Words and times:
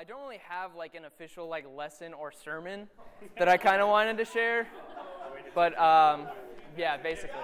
I 0.00 0.04
don't 0.04 0.22
really 0.22 0.40
have 0.48 0.76
like 0.76 0.94
an 0.94 1.04
official 1.04 1.46
like 1.46 1.66
lesson 1.76 2.14
or 2.14 2.32
sermon 2.32 2.88
that 3.38 3.50
I 3.50 3.58
kind 3.58 3.82
of 3.82 3.88
wanted 3.88 4.16
to 4.16 4.24
share, 4.24 4.66
but 5.54 5.78
um, 5.78 6.26
yeah, 6.74 6.96
basically. 6.96 7.36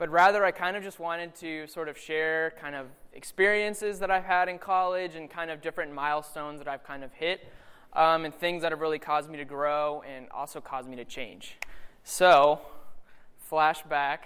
But 0.00 0.10
rather, 0.10 0.44
I 0.44 0.50
kind 0.50 0.76
of 0.76 0.82
just 0.82 0.98
wanted 0.98 1.32
to 1.36 1.68
sort 1.68 1.88
of 1.88 1.96
share 1.96 2.54
kind 2.60 2.74
of 2.74 2.88
experiences 3.12 4.00
that 4.00 4.10
I've 4.10 4.24
had 4.24 4.48
in 4.48 4.58
college 4.58 5.14
and 5.14 5.30
kind 5.30 5.52
of 5.52 5.62
different 5.62 5.94
milestones 5.94 6.58
that 6.58 6.66
I've 6.66 6.82
kind 6.82 7.04
of 7.04 7.12
hit, 7.12 7.46
um, 7.92 8.24
and 8.24 8.34
things 8.34 8.62
that 8.62 8.72
have 8.72 8.80
really 8.80 8.98
caused 8.98 9.30
me 9.30 9.38
to 9.38 9.44
grow 9.44 10.02
and 10.02 10.26
also 10.32 10.60
caused 10.60 10.88
me 10.88 10.96
to 10.96 11.04
change. 11.04 11.56
So, 12.02 12.60
flashback 13.48 14.18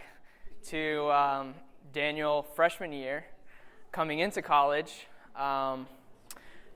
to 0.69 1.11
um, 1.13 1.57
Daniel 1.93 2.47
freshman 2.55 2.91
year, 2.91 3.27
coming 3.93 4.21
into 4.21 4.41
college. 4.41 5.07
Um, 5.39 5.87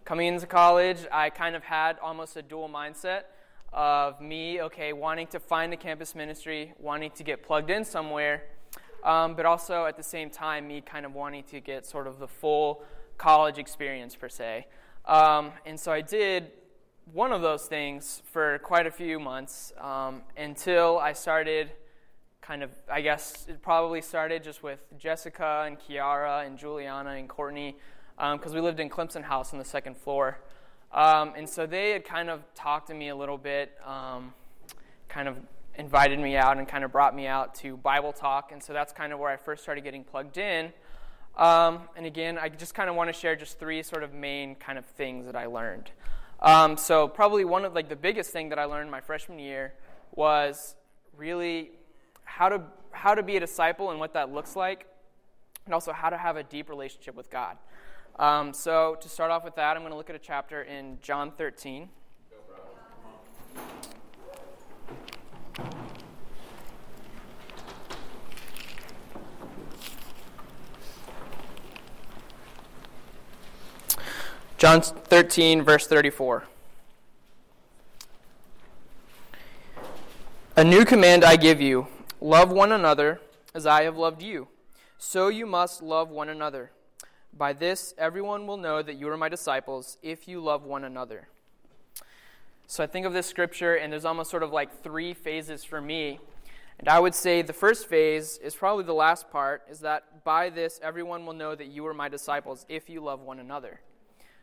coming 0.05 0.29
into 0.29 0.46
college, 0.46 1.07
I 1.12 1.30
kind 1.30 1.57
of 1.57 1.62
had 1.62 1.98
almost 2.01 2.37
a 2.37 2.43
dual 2.43 2.69
mindset 2.69 3.23
of 3.73 4.20
me, 4.20 4.61
okay, 4.62 4.92
wanting 4.92 5.27
to 5.29 5.41
find 5.41 5.73
a 5.73 5.77
campus 5.77 6.15
ministry, 6.15 6.73
wanting 6.79 7.11
to 7.12 7.23
get 7.23 7.42
plugged 7.42 7.70
in 7.70 7.84
somewhere, 7.84 8.45
um, 9.05 9.34
but 9.34 9.47
also 9.47 9.87
at 9.87 9.97
the 9.97 10.02
same 10.02 10.30
time, 10.30 10.66
me 10.66 10.80
kind 10.80 11.06
of 11.06 11.15
wanting 11.15 11.45
to 11.45 11.61
get 11.61 11.87
sort 11.87 12.06
of 12.06 12.19
the 12.19 12.28
full 12.28 12.83
college 13.16 13.59
experience, 13.59 14.16
per 14.16 14.28
se. 14.28 14.66
Um, 15.05 15.52
and 15.65 15.78
so 15.78 15.92
I 15.92 16.01
did 16.01 16.51
one 17.12 17.33
of 17.33 17.42
those 17.42 17.67
things 17.67 18.23
for 18.33 18.59
quite 18.59 18.87
a 18.87 18.91
few 18.91 19.19
months 19.19 19.73
um, 19.80 20.23
until 20.37 20.98
I 20.98 21.12
started 21.12 21.70
kind 22.41 22.62
of, 22.62 22.70
I 22.91 23.01
guess 23.01 23.47
it 23.48 23.62
probably 23.62 24.01
started 24.01 24.42
just 24.42 24.62
with 24.62 24.80
Jessica 24.98 25.64
and 25.67 25.78
Kiara 25.78 26.47
and 26.47 26.59
Juliana 26.59 27.11
and 27.11 27.28
Courtney 27.28 27.77
because 28.20 28.52
um, 28.52 28.55
we 28.55 28.60
lived 28.60 28.80
in 28.80 28.91
Clemson 28.91 29.23
House 29.23 29.55
on 29.55 29.59
the 29.59 29.65
second 29.65 29.97
floor. 29.97 30.38
Um, 30.92 31.33
and 31.37 31.48
so 31.48 31.66
they 31.66 31.92
had 31.92 32.05
kind 32.05 32.28
of 32.28 32.42
talked 32.55 32.88
to 32.88 32.95
me 32.95 33.09
a 33.09 33.16
little 33.16 33.38
bit, 33.38 33.73
um, 33.86 34.34
kind 35.08 35.27
of 35.27 35.39
invited 35.77 36.19
me 36.19 36.36
out 36.36 36.58
and 36.58 36.69
kind 36.69 36.84
of 36.84 36.92
brought 36.92 37.17
me 37.17 37.27
out 37.27 37.55
to 37.56 37.78
Bible 37.78 38.12
Talk. 38.12 38.53
And 38.53 38.62
so 38.62 38.75
that's 38.75 38.92
kind 38.92 39.14
of 39.14 39.19
where 39.19 39.30
I 39.30 39.36
first 39.36 39.62
started 39.62 39.84
getting 39.84 40.05
plugged 40.05 40.36
in. 40.36 40.70
Um, 41.39 41.83
and 41.97 42.05
again, 42.05 42.39
I 42.39 42.50
just 42.50 42.75
kind 42.75 42.91
of 42.91 42.97
want 42.97 43.08
to 43.08 43.19
share 43.19 43.36
just 43.36 43.58
three 43.58 43.83
sort 43.83 44.03
of 44.03 44.12
main 44.12 44.55
kind 44.56 44.77
of 44.78 44.84
things 44.84 45.25
that 45.25 45.36
I 45.36 45.47
learned. 45.47 45.91
Um, 46.41 46.77
so 46.77 47.08
probably 47.08 47.47
one 47.47 47.64
of 47.64 47.73
like 47.73 47.89
the 47.89 47.97
biggest 47.97 48.30
thing 48.33 48.50
that 48.50 48.58
I 48.58 48.64
learned 48.64 48.91
my 48.91 49.00
freshman 49.00 49.39
year 49.39 49.73
was 50.14 50.75
really 51.17 51.70
how 52.25 52.48
to 52.50 52.62
how 52.92 53.14
to 53.14 53.23
be 53.23 53.36
a 53.36 53.41
disciple 53.41 53.91
and 53.91 54.00
what 54.00 54.12
that 54.14 54.33
looks 54.33 54.56
like, 54.56 54.86
and 55.64 55.73
also 55.73 55.92
how 55.92 56.11
to 56.11 56.19
have 56.19 56.36
a 56.36 56.42
deep 56.42 56.69
relationship 56.69 57.14
with 57.14 57.30
God. 57.30 57.56
Um, 58.21 58.53
so, 58.53 58.99
to 59.01 59.09
start 59.09 59.31
off 59.31 59.45
with 59.45 59.55
that, 59.55 59.79
I'm 59.79 59.83
going 59.83 59.93
to 59.93 59.97
look 59.97 60.11
at 60.11 60.15
a 60.15 60.19
chapter 60.19 60.61
in 60.61 60.99
John 61.01 61.33
13. 61.33 61.89
John 74.59 74.83
13, 74.83 75.63
verse 75.63 75.87
34. 75.87 76.45
A 80.57 80.65
new 80.65 80.85
command 80.85 81.25
I 81.25 81.37
give 81.37 81.63
you 81.63 81.87
love 82.21 82.53
one 82.53 82.71
another 82.71 83.23
as 83.55 83.65
I 83.65 83.85
have 83.85 83.97
loved 83.97 84.21
you. 84.21 84.48
So 84.98 85.29
you 85.29 85.47
must 85.47 85.81
love 85.81 86.11
one 86.11 86.29
another. 86.29 86.73
By 87.36 87.53
this, 87.53 87.95
everyone 87.97 88.47
will 88.47 88.56
know 88.56 88.83
that 88.83 88.97
you 88.97 89.09
are 89.09 89.17
my 89.17 89.28
disciples 89.28 89.98
if 90.03 90.28
you 90.28 90.41
love 90.41 90.64
one 90.64 90.84
another. 90.84 91.28
So 92.67 92.84
I 92.84 92.86
think 92.86 93.06
of 93.06 93.12
this 93.12 93.27
scripture, 93.27 93.75
and 93.75 93.92
there's 93.92 94.05
almost 94.05 94.31
sort 94.31 94.42
of 94.42 94.53
like 94.53 94.83
three 94.83 95.14
phases 95.14 95.64
for 95.64 95.81
me. 95.81 96.20
And 96.78 96.89
I 96.89 96.98
would 96.98 97.14
say 97.14 97.42
the 97.42 97.53
first 97.53 97.89
phase 97.89 98.39
is 98.39 98.55
probably 98.55 98.85
the 98.85 98.95
last 98.95 99.30
part, 99.30 99.63
is 99.70 99.80
that 99.80 100.24
by 100.24 100.51
this, 100.51 100.80
everyone 100.83 101.27
will 101.27 101.33
know 101.33 101.55
that 101.55 101.67
you 101.67 101.86
are 101.86 101.95
my 101.95 102.08
disciples 102.08 102.64
if 102.68 102.89
you 102.89 103.01
love 103.01 103.20
one 103.20 103.39
another. 103.39 103.80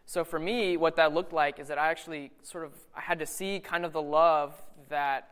So 0.06 0.24
for 0.24 0.40
me, 0.40 0.78
what 0.78 0.96
that 0.96 1.14
looked 1.14 1.34
like 1.34 1.60
is 1.60 1.68
that 1.68 1.78
I 1.78 1.90
actually 1.90 2.32
sort 2.42 2.64
of 2.64 2.72
I 2.96 3.02
had 3.02 3.20
to 3.20 3.26
see 3.26 3.60
kind 3.60 3.86
of 3.86 3.92
the 3.92 4.02
love 4.02 4.54
that, 4.90 5.30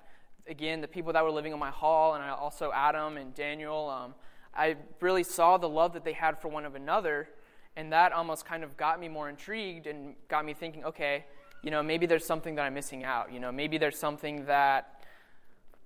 again, 0.47 0.81
the 0.81 0.87
people 0.87 1.13
that 1.13 1.23
were 1.23 1.31
living 1.31 1.53
in 1.53 1.59
my 1.59 1.71
hall, 1.71 2.15
and 2.15 2.23
also 2.23 2.71
Adam 2.73 3.17
and 3.17 3.33
Daniel, 3.33 3.89
um, 3.89 4.13
I 4.53 4.75
really 4.99 5.23
saw 5.23 5.57
the 5.57 5.69
love 5.69 5.93
that 5.93 6.03
they 6.03 6.13
had 6.13 6.41
for 6.41 6.47
one 6.47 6.65
of 6.65 6.75
another 6.75 7.29
and 7.75 7.91
that 7.91 8.11
almost 8.11 8.45
kind 8.45 8.63
of 8.63 8.77
got 8.77 8.99
me 8.99 9.07
more 9.07 9.29
intrigued 9.29 9.87
and 9.87 10.15
got 10.27 10.45
me 10.45 10.53
thinking, 10.53 10.85
okay, 10.85 11.25
you 11.61 11.71
know, 11.71 11.81
maybe 11.81 12.05
there's 12.05 12.25
something 12.25 12.55
that 12.55 12.61
I'm 12.61 12.73
missing 12.73 13.03
out. 13.03 13.31
You 13.31 13.39
know, 13.39 13.51
maybe 13.51 13.77
there's 13.77 13.97
something 13.97 14.45
that 14.45 15.03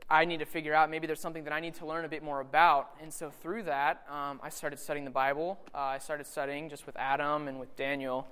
I 0.09 0.25
need 0.25 0.39
to 0.39 0.45
figure 0.45 0.73
out. 0.73 0.89
Maybe 0.89 1.07
there's 1.07 1.21
something 1.21 1.43
that 1.43 1.53
I 1.53 1.59
need 1.59 1.75
to 1.75 1.85
learn 1.85 2.03
a 2.03 2.09
bit 2.09 2.23
more 2.23 2.41
about. 2.41 2.91
And 3.01 3.13
so 3.13 3.29
through 3.29 3.63
that, 3.63 4.03
um, 4.09 4.39
I 4.43 4.49
started 4.49 4.79
studying 4.79 5.05
the 5.05 5.11
Bible. 5.11 5.59
Uh, 5.73 5.77
I 5.77 5.97
started 5.99 6.25
studying 6.27 6.69
just 6.69 6.85
with 6.85 6.97
Adam 6.97 7.47
and 7.47 7.59
with 7.59 7.75
Daniel. 7.75 8.27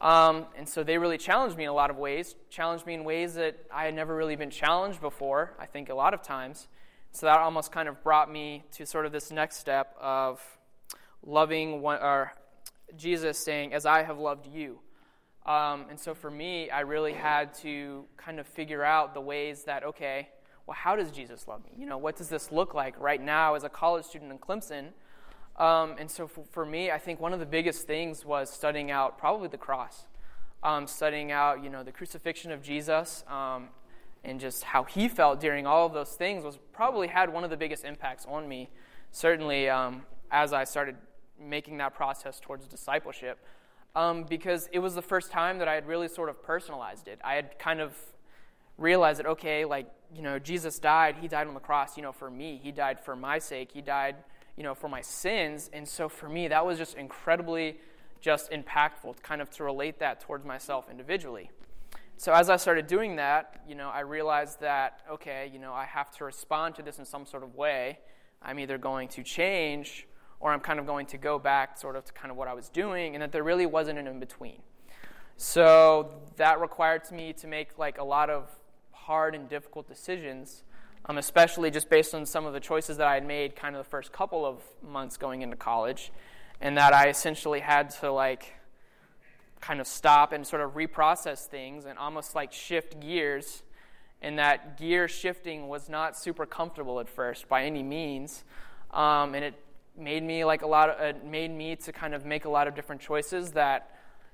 Um, 0.00 0.46
and 0.56 0.68
so 0.68 0.82
they 0.82 0.98
really 0.98 1.18
challenged 1.18 1.56
me 1.56 1.64
in 1.64 1.70
a 1.70 1.74
lot 1.74 1.90
of 1.90 1.96
ways, 1.96 2.34
challenged 2.50 2.86
me 2.86 2.94
in 2.94 3.04
ways 3.04 3.34
that 3.34 3.56
I 3.72 3.84
had 3.84 3.94
never 3.94 4.16
really 4.16 4.34
been 4.34 4.50
challenged 4.50 5.00
before, 5.00 5.52
I 5.60 5.66
think 5.66 5.88
a 5.90 5.94
lot 5.94 6.12
of 6.12 6.22
times. 6.22 6.66
So 7.12 7.26
that 7.26 7.38
almost 7.38 7.70
kind 7.70 7.88
of 7.88 8.02
brought 8.02 8.32
me 8.32 8.64
to 8.72 8.86
sort 8.86 9.06
of 9.06 9.12
this 9.12 9.30
next 9.30 9.58
step 9.58 9.94
of 10.00 10.40
loving 11.24 11.82
one, 11.82 11.98
or 12.02 12.32
Jesus 12.96 13.38
saying, 13.38 13.72
As 13.72 13.86
I 13.86 14.02
have 14.02 14.18
loved 14.18 14.46
you. 14.46 14.80
Um, 15.44 15.86
and 15.90 15.98
so 15.98 16.14
for 16.14 16.30
me, 16.30 16.70
I 16.70 16.80
really 16.80 17.12
had 17.12 17.52
to 17.54 18.04
kind 18.16 18.38
of 18.38 18.46
figure 18.46 18.84
out 18.84 19.12
the 19.12 19.20
ways 19.20 19.64
that, 19.64 19.82
okay, 19.82 20.28
well, 20.66 20.76
how 20.76 20.94
does 20.94 21.10
Jesus 21.10 21.48
love 21.48 21.64
me? 21.64 21.72
You 21.76 21.86
know, 21.86 21.98
what 21.98 22.16
does 22.16 22.28
this 22.28 22.52
look 22.52 22.74
like 22.74 22.98
right 23.00 23.20
now 23.20 23.54
as 23.54 23.64
a 23.64 23.68
college 23.68 24.04
student 24.04 24.30
in 24.30 24.38
Clemson? 24.38 24.90
Um, 25.56 25.96
and 25.98 26.10
so 26.10 26.26
for, 26.28 26.44
for, 26.50 26.64
me, 26.64 26.90
I 26.90 26.98
think 26.98 27.20
one 27.20 27.32
of 27.32 27.40
the 27.40 27.46
biggest 27.46 27.86
things 27.86 28.24
was 28.24 28.50
studying 28.50 28.90
out 28.90 29.18
probably 29.18 29.48
the 29.48 29.58
cross, 29.58 30.06
um, 30.62 30.86
studying 30.86 31.32
out, 31.32 31.62
you 31.62 31.70
know, 31.70 31.82
the 31.82 31.92
crucifixion 31.92 32.52
of 32.52 32.62
Jesus 32.62 33.24
um, 33.28 33.68
and 34.24 34.38
just 34.40 34.62
how 34.62 34.84
he 34.84 35.08
felt 35.08 35.40
during 35.40 35.66
all 35.66 35.84
of 35.84 35.92
those 35.92 36.12
things 36.12 36.44
was 36.44 36.58
probably 36.72 37.08
had 37.08 37.32
one 37.32 37.42
of 37.42 37.50
the 37.50 37.56
biggest 37.56 37.84
impacts 37.84 38.24
on 38.26 38.48
me, 38.48 38.70
certainly 39.10 39.68
um, 39.68 40.02
as 40.30 40.52
I 40.52 40.64
started 40.64 40.96
making 41.40 41.78
that 41.78 41.94
process 41.94 42.40
towards 42.40 42.66
discipleship 42.66 43.38
um, 43.94 44.24
because 44.24 44.68
it 44.72 44.78
was 44.78 44.94
the 44.94 45.02
first 45.02 45.30
time 45.30 45.58
that 45.58 45.68
I 45.68 45.74
had 45.74 45.86
really 45.86 46.08
sort 46.08 46.28
of 46.28 46.42
personalized 46.42 47.08
it. 47.08 47.20
I 47.24 47.34
had 47.34 47.58
kind 47.58 47.80
of 47.80 47.94
realized 48.78 49.18
that, 49.18 49.26
okay, 49.26 49.64
like, 49.64 49.86
you 50.14 50.22
know, 50.22 50.38
Jesus 50.38 50.78
died, 50.78 51.16
he 51.20 51.28
died 51.28 51.46
on 51.46 51.54
the 51.54 51.60
cross, 51.60 51.96
you 51.96 52.02
know, 52.02 52.12
for 52.12 52.30
me. 52.30 52.60
He 52.62 52.72
died 52.72 53.00
for 53.00 53.14
my 53.14 53.38
sake, 53.38 53.70
he 53.72 53.82
died, 53.82 54.16
you 54.56 54.62
know, 54.62 54.74
for 54.74 54.88
my 54.88 55.00
sins. 55.00 55.70
And 55.72 55.86
so 55.86 56.08
for 56.08 56.28
me, 56.28 56.48
that 56.48 56.64
was 56.64 56.78
just 56.78 56.96
incredibly 56.96 57.76
just 58.20 58.50
impactful, 58.50 59.20
kind 59.22 59.42
of 59.42 59.50
to 59.50 59.64
relate 59.64 59.98
that 59.98 60.20
towards 60.20 60.44
myself 60.44 60.88
individually. 60.88 61.50
So 62.16 62.32
as 62.32 62.48
I 62.48 62.56
started 62.56 62.86
doing 62.86 63.16
that, 63.16 63.62
you 63.68 63.74
know, 63.74 63.88
I 63.88 64.00
realized 64.00 64.60
that, 64.60 65.00
okay, 65.10 65.50
you 65.52 65.58
know, 65.58 65.72
I 65.72 65.84
have 65.84 66.10
to 66.12 66.24
respond 66.24 66.76
to 66.76 66.82
this 66.82 66.98
in 66.98 67.04
some 67.04 67.26
sort 67.26 67.42
of 67.42 67.56
way. 67.56 67.98
I'm 68.40 68.60
either 68.60 68.78
going 68.78 69.08
to 69.08 69.24
change 69.24 70.06
or 70.42 70.52
I'm 70.52 70.60
kind 70.60 70.80
of 70.80 70.86
going 70.86 71.06
to 71.06 71.18
go 71.18 71.38
back 71.38 71.78
sort 71.78 71.94
of 71.94 72.04
to 72.04 72.12
kind 72.12 72.30
of 72.30 72.36
what 72.36 72.48
I 72.48 72.52
was 72.52 72.68
doing, 72.68 73.14
and 73.14 73.22
that 73.22 73.30
there 73.30 73.44
really 73.44 73.64
wasn't 73.64 73.98
an 73.98 74.08
in 74.08 74.18
between. 74.18 74.60
So 75.36 76.10
that 76.36 76.60
required 76.60 77.10
me 77.12 77.32
to 77.34 77.46
make 77.46 77.78
like 77.78 77.98
a 77.98 78.04
lot 78.04 78.28
of 78.28 78.50
hard 78.90 79.34
and 79.34 79.48
difficult 79.48 79.88
decisions, 79.88 80.64
um, 81.06 81.16
especially 81.16 81.70
just 81.70 81.88
based 81.88 82.12
on 82.12 82.26
some 82.26 82.44
of 82.44 82.52
the 82.52 82.60
choices 82.60 82.96
that 82.96 83.06
I 83.06 83.14
had 83.14 83.26
made 83.26 83.54
kind 83.54 83.76
of 83.76 83.84
the 83.84 83.88
first 83.88 84.12
couple 84.12 84.44
of 84.44 84.60
months 84.82 85.16
going 85.16 85.42
into 85.42 85.56
college, 85.56 86.12
and 86.60 86.76
that 86.76 86.92
I 86.92 87.08
essentially 87.08 87.60
had 87.60 87.90
to 88.00 88.10
like 88.10 88.54
kind 89.60 89.80
of 89.80 89.86
stop 89.86 90.32
and 90.32 90.44
sort 90.44 90.60
of 90.60 90.74
reprocess 90.74 91.46
things 91.46 91.86
and 91.86 91.96
almost 91.98 92.34
like 92.34 92.52
shift 92.52 92.98
gears. 93.00 93.62
And 94.20 94.38
that 94.38 94.76
gear 94.76 95.06
shifting 95.08 95.68
was 95.68 95.88
not 95.88 96.16
super 96.16 96.46
comfortable 96.46 96.98
at 97.00 97.08
first 97.08 97.48
by 97.48 97.64
any 97.64 97.82
means. 97.82 98.44
Um, 98.92 99.34
and 99.34 99.44
it 99.44 99.54
made 99.96 100.22
me 100.22 100.44
like 100.44 100.62
a 100.62 100.66
lot 100.66 100.90
of, 100.90 101.00
it 101.00 101.24
made 101.24 101.50
me 101.50 101.76
to 101.76 101.92
kind 101.92 102.14
of 102.14 102.24
make 102.24 102.44
a 102.44 102.48
lot 102.48 102.66
of 102.66 102.74
different 102.74 103.00
choices 103.00 103.52
that 103.52 103.90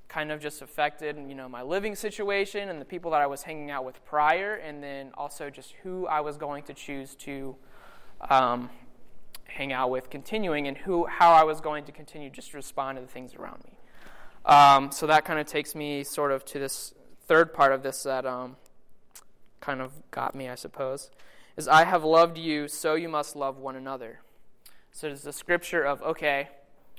kind 0.08 0.32
of 0.32 0.40
just 0.40 0.62
affected 0.62 1.16
you 1.28 1.34
know 1.34 1.48
my 1.48 1.60
living 1.62 1.94
situation 1.94 2.70
and 2.70 2.80
the 2.80 2.84
people 2.84 3.10
that 3.10 3.20
I 3.20 3.26
was 3.26 3.42
hanging 3.42 3.70
out 3.70 3.84
with 3.84 4.04
prior, 4.04 4.54
and 4.54 4.82
then 4.82 5.10
also 5.14 5.50
just 5.50 5.72
who 5.82 6.06
I 6.06 6.20
was 6.20 6.36
going 6.36 6.62
to 6.64 6.74
choose 6.74 7.14
to 7.16 7.56
um, 8.30 8.70
hang 9.44 9.72
out 9.72 9.90
with 9.90 10.10
continuing, 10.10 10.66
and 10.66 10.78
who 10.78 11.06
how 11.06 11.32
I 11.32 11.44
was 11.44 11.60
going 11.60 11.84
to 11.84 11.92
continue 11.92 12.30
just 12.30 12.52
to 12.52 12.56
respond 12.56 12.96
to 12.96 13.02
the 13.02 13.08
things 13.08 13.34
around 13.34 13.62
me. 13.64 13.78
Um, 14.46 14.90
so 14.90 15.06
that 15.06 15.24
kind 15.24 15.38
of 15.38 15.46
takes 15.46 15.74
me 15.74 16.04
sort 16.04 16.32
of 16.32 16.44
to 16.46 16.58
this 16.58 16.94
third 17.26 17.52
part 17.52 17.72
of 17.72 17.82
this 17.82 18.04
that 18.04 18.24
um, 18.24 18.56
kind 19.60 19.82
of 19.82 19.92
got 20.10 20.34
me, 20.34 20.48
I 20.48 20.54
suppose, 20.54 21.10
is 21.56 21.68
I 21.68 21.84
have 21.84 22.02
loved 22.02 22.38
you, 22.38 22.66
so 22.68 22.94
you 22.94 23.08
must 23.08 23.36
love 23.36 23.58
one 23.58 23.76
another. 23.76 24.20
So 24.98 25.06
there's 25.06 25.22
the 25.22 25.32
scripture 25.32 25.84
of, 25.84 26.02
okay, 26.02 26.48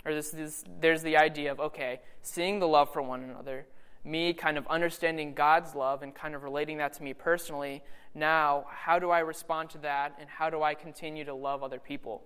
or 0.06 0.14
this, 0.14 0.30
this, 0.30 0.64
there's 0.80 1.02
the 1.02 1.18
idea 1.18 1.52
of, 1.52 1.60
okay, 1.60 2.00
seeing 2.22 2.60
the 2.60 2.66
love 2.66 2.94
for 2.94 3.02
one 3.02 3.24
another, 3.24 3.66
me 4.06 4.32
kind 4.32 4.58
of 4.58 4.66
understanding 4.68 5.34
God's 5.34 5.76
love 5.76 6.02
and 6.02 6.16
kind 6.16 6.34
of 6.34 6.44
relating 6.44 6.78
that 6.78 6.94
to 6.94 7.04
me 7.04 7.14
personally, 7.14 7.84
now 8.16 8.64
how 8.70 9.00
do 9.00 9.10
I 9.10 9.20
respond 9.20 9.72
to 9.72 9.80
that 9.80 10.16
and 10.18 10.30
how 10.30 10.50
do 10.50 10.64
I 10.64 10.76
continue 10.76 11.26
to 11.26 11.34
love 11.34 11.62
other 11.62 11.78
people? 11.78 12.24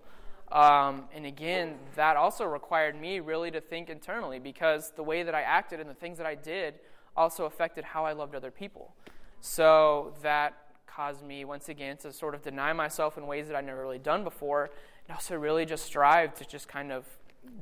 Um, 0.51 1.05
and 1.11 1.25
again, 1.25 1.79
that 1.95 2.17
also 2.17 2.45
required 2.45 2.95
me 2.95 3.19
really 3.19 3.49
to 3.49 3.59
think 3.59 3.89
internally 3.89 4.37
because 4.37 4.91
the 4.95 5.01
way 5.01 5.23
that 5.23 5.33
I 5.33 5.41
acted 5.41 5.79
and 5.79 5.89
the 5.89 5.95
things 5.95 6.19
that 6.19 6.27
I 6.27 6.35
did 6.35 6.75
also 7.17 7.45
affected 7.45 7.83
how 7.83 8.05
I 8.05 8.13
loved 8.13 8.35
other 8.35 8.51
people. 8.51 8.93
So 9.41 10.13
that 10.21 10.53
caused 10.85 11.23
me, 11.23 11.43
once 11.43 11.69
again, 11.69 11.97
to 11.97 12.13
sort 12.13 12.35
of 12.35 12.43
deny 12.43 12.73
myself 12.73 13.17
in 13.17 13.25
ways 13.25 13.47
that 13.47 13.55
I'd 13.55 13.65
never 13.65 13.81
really 13.81 13.97
done 13.97 14.23
before, 14.23 14.69
and 15.07 15.15
also 15.15 15.35
really 15.35 15.65
just 15.65 15.85
strive 15.85 16.33
to 16.35 16.45
just 16.45 16.67
kind 16.67 16.91
of 16.91 17.05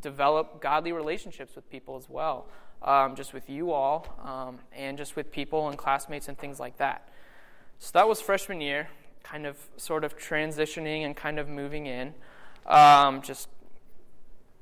develop 0.02 0.62
godly 0.62 0.92
relationships 0.92 1.56
with 1.56 1.70
people 1.70 1.96
as 1.98 2.10
well, 2.10 2.48
um, 2.82 3.16
just 3.16 3.34
with 3.34 3.50
you 3.50 3.72
all, 3.72 4.08
um, 4.24 4.60
and 4.76 4.98
just 4.98 5.16
with 5.16 5.32
people 5.32 5.70
and 5.70 5.78
classmates 5.78 6.28
and 6.28 6.38
things 6.38 6.60
like 6.60 6.78
that. 6.78 7.10
So 7.80 7.92
that 7.94 8.08
was 8.08 8.22
freshman 8.22 8.62
year, 8.62 8.90
kind 9.24 9.46
of 9.46 9.58
sort 9.78 10.04
of 10.04 10.18
transitioning 10.18 11.04
and 11.06 11.16
kind 11.16 11.40
of 11.40 11.48
moving 11.48 11.88
in, 11.88 12.14
um, 12.68 13.22
just 13.22 13.50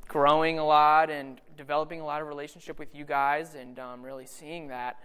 growing 0.08 0.58
a 0.58 0.66
lot 0.66 1.10
and 1.10 1.40
developing 1.58 2.00
a 2.00 2.06
lot 2.06 2.22
of 2.22 2.28
relationship 2.28 2.80
with 2.80 2.96
you 2.96 3.04
guys 3.06 3.56
and 3.56 3.78
um, 3.78 4.02
really 4.02 4.26
seeing 4.26 4.70
that. 4.70 4.98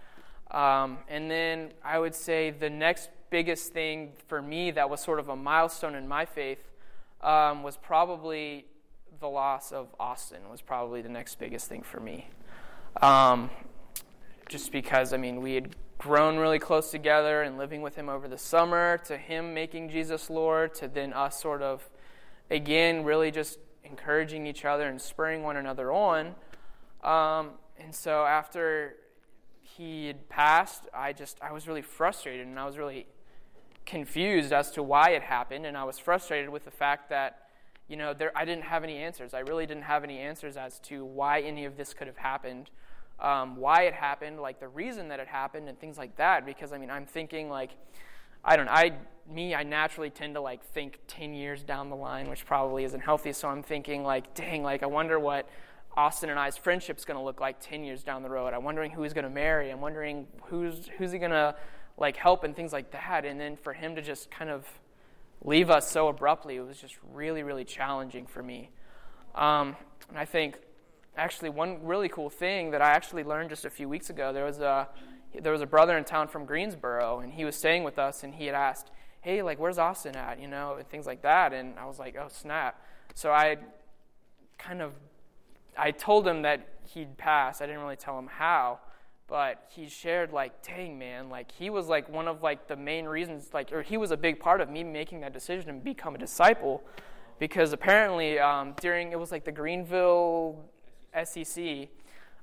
Um, 0.51 0.99
and 1.09 1.29
then 1.29 1.71
I 1.83 1.99
would 1.99 2.15
say 2.15 2.51
the 2.51 2.69
next 2.69 3.09
biggest 3.29 3.73
thing 3.73 4.13
for 4.27 4.41
me 4.41 4.71
that 4.71 4.89
was 4.89 5.01
sort 5.01 5.19
of 5.19 5.29
a 5.29 5.35
milestone 5.35 5.95
in 5.95 6.07
my 6.07 6.25
faith 6.25 6.59
um, 7.25 7.63
was 7.63 7.75
probably 7.75 8.65
the 9.19 9.27
loss 9.27 9.71
of 9.71 9.87
Austin 9.99 10.49
was 10.49 10.61
probably 10.61 11.01
the 11.01 11.09
next 11.09 11.39
biggest 11.39 11.67
thing 11.67 11.81
for 11.81 11.99
me. 11.99 12.27
Um, 13.01 13.49
just 14.47 14.71
because, 14.71 15.11
I 15.11 15.17
mean, 15.17 15.41
we 15.41 15.55
had 15.55 15.75
grown 15.97 16.37
really 16.37 16.59
close 16.59 16.91
together 16.91 17.41
and 17.41 17.57
living 17.57 17.81
with 17.81 17.95
him 17.95 18.09
over 18.09 18.27
the 18.27 18.37
summer, 18.37 18.99
to 19.05 19.17
him 19.17 19.53
making 19.53 19.89
Jesus 19.89 20.29
Lord, 20.29 20.75
to 20.75 20.87
then 20.87 21.13
us 21.13 21.41
sort 21.41 21.61
of, 21.61 21.89
again, 22.51 23.03
really 23.03 23.31
just 23.31 23.57
encouraging 23.83 24.45
each 24.45 24.65
other 24.65 24.87
and 24.87 25.01
spurring 25.01 25.41
one 25.43 25.57
another 25.57 25.91
on. 25.91 26.35
Um, 27.03 27.51
and 27.79 27.93
so 27.93 28.25
after 28.25 28.95
he 29.61 30.07
had 30.07 30.29
passed, 30.29 30.87
I 30.93 31.13
just, 31.13 31.39
I 31.41 31.51
was 31.51 31.67
really 31.67 31.81
frustrated 31.81 32.45
and 32.45 32.59
I 32.59 32.65
was 32.65 32.77
really 32.77 33.07
confused 33.85 34.51
as 34.51 34.71
to 34.71 34.83
why 34.83 35.11
it 35.11 35.21
happened. 35.21 35.65
And 35.65 35.77
I 35.77 35.83
was 35.83 35.99
frustrated 35.99 36.49
with 36.49 36.65
the 36.65 36.71
fact 36.71 37.09
that 37.09 37.45
you 37.87 37.97
know, 37.97 38.13
there, 38.13 38.31
I 38.35 38.45
didn't 38.45 38.63
have 38.63 38.83
any 38.83 38.97
answers. 38.97 39.33
I 39.33 39.39
really 39.39 39.65
didn't 39.65 39.83
have 39.83 40.03
any 40.03 40.17
answers 40.17 40.57
as 40.57 40.79
to 40.79 41.05
why 41.05 41.41
any 41.41 41.65
of 41.65 41.77
this 41.77 41.93
could 41.93 42.07
have 42.07 42.17
happened, 42.17 42.71
um, 43.19 43.57
why 43.57 43.83
it 43.83 43.93
happened, 43.93 44.39
like 44.39 44.59
the 44.59 44.67
reason 44.67 45.09
that 45.09 45.19
it 45.19 45.27
happened, 45.27 45.69
and 45.69 45.79
things 45.79 45.97
like 45.97 46.15
that. 46.17 46.45
Because 46.45 46.73
I 46.73 46.77
mean, 46.77 46.89
I'm 46.89 47.05
thinking 47.05 47.49
like, 47.49 47.71
I 48.43 48.55
don't 48.55 48.65
know. 48.65 48.71
I 48.71 48.93
me, 49.31 49.53
I 49.55 49.63
naturally 49.63 50.09
tend 50.09 50.35
to 50.35 50.41
like 50.41 50.63
think 50.63 50.99
ten 51.07 51.33
years 51.33 51.63
down 51.63 51.89
the 51.89 51.95
line, 51.95 52.27
which 52.29 52.45
probably 52.45 52.83
isn't 52.85 53.01
healthy. 53.01 53.33
So 53.33 53.49
I'm 53.49 53.63
thinking 53.63 54.03
like, 54.03 54.33
dang, 54.33 54.63
like 54.63 54.81
I 54.81 54.87
wonder 54.87 55.19
what 55.19 55.47
Austin 55.95 56.29
and 56.29 56.39
I's 56.39 56.57
friendship's 56.57 57.05
going 57.05 57.17
to 57.17 57.23
look 57.23 57.39
like 57.39 57.57
ten 57.59 57.83
years 57.83 58.03
down 58.03 58.23
the 58.23 58.29
road. 58.29 58.53
I'm 58.53 58.63
wondering 58.63 58.91
who 58.91 59.03
he's 59.03 59.13
going 59.13 59.25
to 59.25 59.29
marry. 59.29 59.69
I'm 59.69 59.81
wondering 59.81 60.27
who's 60.45 60.89
who's 60.97 61.11
he 61.11 61.19
going 61.19 61.31
to 61.31 61.55
like 61.97 62.17
help 62.17 62.43
and 62.43 62.55
things 62.55 62.73
like 62.73 62.91
that. 62.91 63.25
And 63.25 63.39
then 63.39 63.55
for 63.55 63.73
him 63.73 63.95
to 63.95 64.01
just 64.01 64.29
kind 64.31 64.49
of 64.49 64.65
leave 65.43 65.69
us 65.69 65.89
so 65.89 66.07
abruptly, 66.07 66.57
it 66.57 66.61
was 66.61 66.77
just 66.77 66.97
really, 67.13 67.43
really 67.43 67.63
challenging 67.63 68.25
for 68.25 68.43
me. 68.43 68.69
Um, 69.35 69.75
and 70.09 70.17
I 70.17 70.25
think 70.25 70.59
actually 71.17 71.49
one 71.49 71.85
really 71.85 72.09
cool 72.09 72.29
thing 72.29 72.71
that 72.71 72.81
I 72.81 72.91
actually 72.91 73.23
learned 73.23 73.49
just 73.49 73.65
a 73.65 73.69
few 73.69 73.87
weeks 73.87 74.09
ago, 74.09 74.33
there 74.33 74.45
was 74.45 74.59
a 74.59 74.89
there 75.41 75.51
was 75.51 75.61
a 75.61 75.65
brother 75.65 75.97
in 75.97 76.05
town 76.05 76.29
from 76.29 76.45
Greensboro, 76.45 77.19
and 77.19 77.33
he 77.33 77.43
was 77.43 77.57
staying 77.57 77.83
with 77.83 77.99
us, 77.99 78.23
and 78.23 78.33
he 78.33 78.45
had 78.45 78.55
asked, 78.55 78.89
"Hey, 79.19 79.41
like, 79.41 79.59
where's 79.59 79.77
Austin 79.77 80.15
at?" 80.15 80.39
You 80.39 80.47
know, 80.47 80.75
and 80.75 80.87
things 80.87 81.05
like 81.05 81.23
that. 81.23 81.51
And 81.51 81.77
I 81.77 81.85
was 81.85 81.99
like, 81.99 82.15
"Oh, 82.17 82.27
snap!" 82.29 82.81
So 83.15 83.31
I 83.31 83.57
kind 84.57 84.81
of 84.81 84.93
I 85.77 85.91
told 85.91 86.27
him 86.27 86.43
that 86.43 86.67
he'd 86.93 87.17
pass. 87.17 87.61
I 87.61 87.65
didn't 87.65 87.81
really 87.81 87.95
tell 87.97 88.17
him 88.17 88.27
how, 88.27 88.79
but 89.27 89.67
he 89.69 89.89
shared 89.89 90.31
like 90.31 90.61
dang 90.65 90.97
man 90.97 91.29
like 91.29 91.51
he 91.51 91.69
was 91.69 91.87
like 91.87 92.07
one 92.09 92.27
of 92.27 92.43
like 92.43 92.67
the 92.67 92.75
main 92.75 93.05
reasons 93.05 93.49
like 93.53 93.71
or 93.71 93.81
he 93.81 93.97
was 93.97 94.11
a 94.11 94.17
big 94.17 94.39
part 94.39 94.61
of 94.61 94.69
me 94.69 94.83
making 94.83 95.19
that 95.21 95.33
decision 95.33 95.65
to 95.67 95.73
become 95.73 96.15
a 96.15 96.17
disciple 96.17 96.83
because 97.39 97.73
apparently 97.73 98.39
um, 98.39 98.73
during 98.79 99.11
it 99.11 99.19
was 99.19 99.31
like 99.31 99.43
the 99.43 99.51
greenville 99.51 100.63
sec 101.23 101.89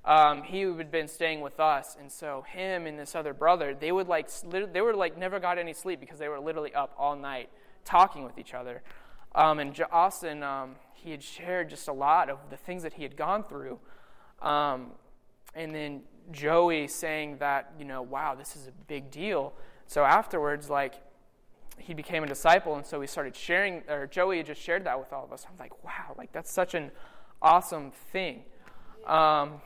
um, 0.05 0.43
he 0.43 0.63
had 0.63 0.91
been 0.91 1.07
staying 1.07 1.41
with 1.41 1.61
us 1.61 1.97
and 2.01 2.11
so 2.11 2.45
him 2.49 2.87
and 2.87 2.99
this 2.99 3.15
other 3.15 3.33
brother 3.33 3.75
they 3.75 3.93
would 3.93 4.09
like 4.09 4.29
they 4.73 4.81
were 4.81 4.95
like 4.95 5.17
never 5.17 5.39
got 5.39 5.59
any 5.59 5.73
sleep 5.73 6.01
because 6.01 6.19
they 6.19 6.29
were 6.29 6.41
literally 6.41 6.75
up 6.75 6.93
all 6.99 7.15
night 7.15 7.49
talking 7.85 8.25
with 8.25 8.39
each 8.39 8.55
other. 8.55 8.83
Um, 9.35 9.59
and 9.61 9.81
austin 9.91 10.43
um, 10.43 10.75
he 10.95 11.13
had 11.13 11.23
shared 11.23 11.71
just 11.71 11.89
a 11.89 11.93
lot 11.93 12.29
of 12.29 12.39
the 12.51 12.57
things 12.57 12.83
that 12.83 12.95
he 12.95 13.03
had 13.05 13.17
gone 13.17 13.45
through 13.45 13.79
um, 14.43 14.91
and 15.55 15.75
then 15.75 16.03
Joey 16.31 16.89
saying 16.89 17.39
that, 17.39 17.73
you 17.79 17.85
know, 17.85 18.03
wow, 18.03 18.35
this 18.35 18.57
is 18.57 18.67
a 18.69 18.73
big 18.87 19.11
deal. 19.11 19.53
So 19.87 20.05
afterwards, 20.05 20.71
like, 20.71 20.95
he 21.79 21.95
became 21.95 22.23
a 22.23 22.27
disciple, 22.27 22.77
and 22.77 22.87
so 22.87 23.01
we 23.01 23.07
started 23.07 23.35
sharing, 23.35 23.83
or 23.89 24.07
Joey 24.07 24.43
just 24.43 24.61
shared 24.61 24.85
that 24.85 24.99
with 24.99 25.13
all 25.13 25.25
of 25.25 25.33
us. 25.33 25.47
I'm 25.51 25.57
like, 25.59 25.85
wow, 25.85 26.15
like, 26.17 26.33
that's 26.33 26.53
such 26.53 26.75
an 26.75 26.91
awesome 27.41 27.91
thing. 28.13 28.45
Um, 29.07 29.61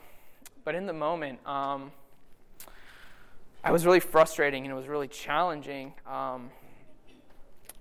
but 0.65 0.75
in 0.75 0.87
the 0.87 0.93
moment, 0.93 1.47
um, 1.47 1.93
I 3.63 3.71
was 3.71 3.85
really 3.85 4.01
frustrating 4.01 4.65
and 4.65 4.73
it 4.73 4.77
was 4.77 4.89
really 4.89 5.09
challenging 5.09 5.93
um, 6.07 6.51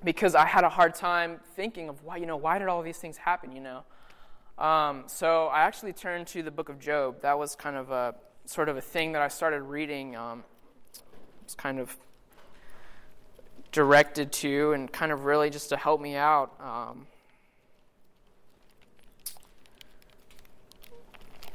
because 0.04 0.36
I 0.36 0.46
had 0.46 0.64
a 0.64 0.70
hard 0.70 0.96
time 0.96 1.40
thinking 1.56 1.90
of 1.90 2.04
why, 2.04 2.18
you 2.18 2.26
know, 2.26 2.38
why 2.38 2.60
did 2.60 2.68
all 2.68 2.82
these 2.82 2.98
things 2.98 3.18
happen, 3.18 3.52
you 3.52 3.62
know? 3.62 3.84
Um, 4.58 5.04
so 5.08 5.48
I 5.48 5.64
actually 5.64 5.94
turned 5.94 6.28
to 6.28 6.42
the 6.42 6.52
book 6.52 6.70
of 6.70 6.80
Job. 6.80 7.22
That 7.22 7.38
was 7.38 7.56
kind 7.56 7.76
of 7.76 7.92
a 7.92 8.16
sort 8.46 8.70
of 8.70 8.78
a 8.78 8.82
thing 8.82 9.12
that 9.12 9.22
I 9.22 9.28
started 9.28 9.62
reading. 9.64 10.16
Um, 10.16 10.44
it's 11.44 11.56
kind 11.56 11.80
of 11.80 11.96
directed 13.72 14.32
to 14.32 14.72
and 14.72 14.92
kind 14.92 15.12
of 15.12 15.26
really 15.26 15.50
just 15.50 15.70
to 15.70 15.78
help 15.78 16.00
me 16.00 16.16
out. 16.16 16.54
Um, 16.62 17.08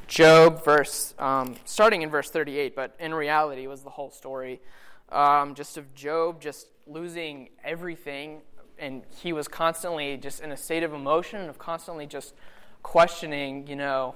Job, 0.06 0.62
verse 0.64 1.14
um, 1.18 1.56
starting 1.64 2.02
in 2.02 2.10
verse 2.10 2.28
38, 2.30 2.74
but 2.74 2.94
in 2.98 3.14
reality 3.14 3.66
was 3.66 3.82
the 3.82 3.90
whole 3.90 4.10
story, 4.10 4.60
um, 5.10 5.54
just 5.54 5.78
of 5.78 5.94
Job 5.94 6.42
just 6.42 6.66
losing 6.86 7.48
everything, 7.64 8.42
and 8.78 9.02
he 9.22 9.32
was 9.32 9.48
constantly 9.48 10.16
just 10.16 10.42
in 10.42 10.52
a 10.52 10.56
state 10.56 10.82
of 10.82 10.92
emotion 10.92 11.48
of 11.48 11.58
constantly 11.58 12.06
just 12.06 12.34
questioning, 12.82 13.66
you 13.66 13.76
know, 13.76 14.14